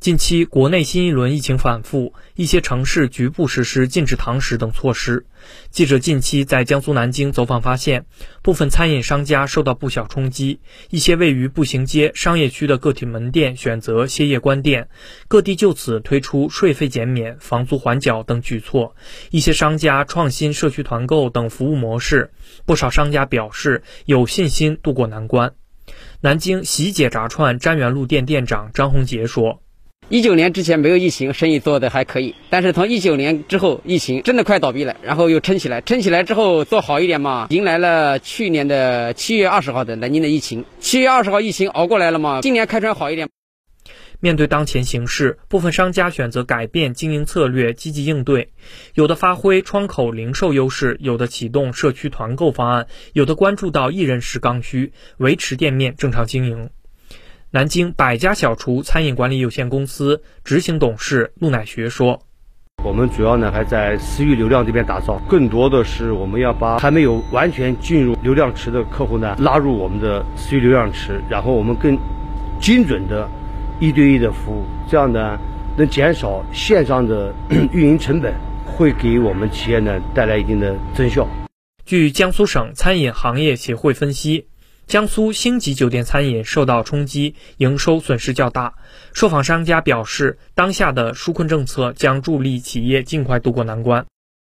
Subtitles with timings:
[0.00, 5.26] 近期国内新一轮疫情反复，一些城市局部实施禁止堂食等措施。
[5.70, 8.06] 记者近期在江苏南京走访发现，
[8.40, 14.88] 部分餐饮商家受到不小冲击，一些位于步行街、商业区的个体门店选择歇业关店，
[15.28, 18.96] 各地就此推出税费减免、房租缓缴等举措。
[19.30, 22.30] 一些商家创新社区团购等服务模式，
[22.64, 25.52] 不少商家表示有信心渡过难关。
[26.22, 29.60] 南京喜姐炸串瞻园路店店长张红杰说。
[30.10, 32.34] 一九年之前没有疫情，生意做的还可以。
[32.50, 40.64] 但是从一九年之后，疫情真的快倒闭了，然后又撑起来，撑起来之后做好一点嘛，迎来了去年的七月二十号的南京的疫情。
[40.80, 43.28] 七月二十号疫情熬过来了嘛，今年开春好一点。
[44.18, 48.50] 面对当前形势，部分商家选择改变经营策略，积极应对。
[48.94, 56.70] 有的发挥窗口零售优势，有的启动社区团购方案，有的关注到一人食刚需，维持店面正常经营。
[57.52, 62.22] 南京百家小厨餐饮管理有限公司执行董事陆乃学说
[62.84, 71.98] ：“我们主要呢还在私域流量这边打造，更多的是我们要把还没有完全进入流量池的客户呢拉入我们的私域流量池，然后我们更
[72.60, 73.28] 精准的
[73.80, 75.36] 一对一的服务，这样呢
[75.76, 77.34] 能减少线上的
[77.72, 78.32] 运营成本，
[78.64, 81.26] 会给我们企业呢带来一定的增效。”
[81.84, 84.46] 据江苏省餐饮行业协会分析。
[84.90, 88.74] 江苏星级酒店餐饮受到冲击，营收损失较大。
[89.12, 94.04] 受访商家表示，当下的纾困政策将助力企业尽快渡过难关。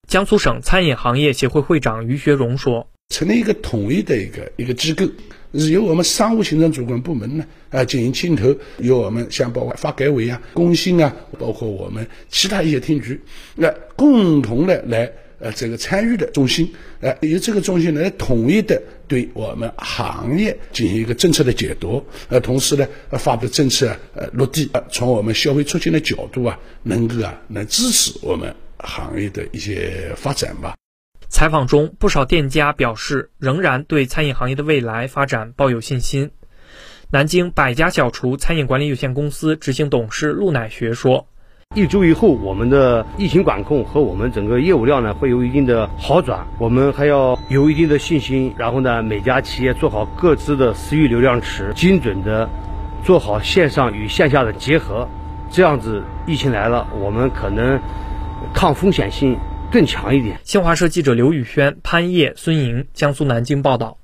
[0.08, 5.06] 江苏省餐饮行业协会会长于学荣说：“成立一个统一的一个一个机构，
[5.54, 13.22] 是由我们商务行政主管部门呢啊进行牵头，由我们像包括发改委啊、工信啊，包括我们其他一些厅局，
[13.54, 15.08] 那共同的来。”
[15.42, 30.76] 呃，这个参与的中心，呃，由这个中心来统一的对我们行业进行一个政策的解读，呃，同时呢，呃发布的政策呃落地，呃，从我们消费促进的角度啊，能够啊，能支持我们行业的一些发展吧。
[31.28, 36.32] 采访中，不少店家表示，仍然对餐饮行业的未来发展抱有信心。
[37.10, 41.28] 南京百家小厨餐饮管理有限公司执行董事陆乃学说。
[41.74, 46.46] 一周以后，我们的疫情管控和我们整个业务量呢，会有一定的好转。
[46.58, 52.50] 我们还要有一定的信心，然后呢，每家企业做好各自的私域流量池，精准的
[53.06, 55.08] 做好线上与线下的结合。
[55.50, 57.80] 这样子，疫情来了，我们可能
[58.54, 59.38] 抗风险性
[59.72, 60.42] 更强一点。
[60.44, 64.01] 新华社记者刘宇轩、潘烨、孙莹，江苏南京报道。